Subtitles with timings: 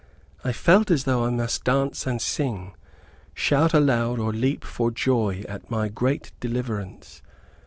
[0.43, 2.73] I felt as though I must dance and sing,
[3.35, 7.21] shout aloud or leap for joy at my great deliverance.